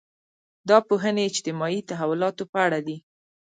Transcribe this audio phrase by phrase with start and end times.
[0.69, 2.97] دا پوهنې اجتماعي تحولاتو په اړه دي.